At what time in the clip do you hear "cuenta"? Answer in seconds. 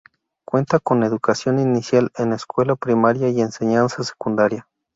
0.45-0.79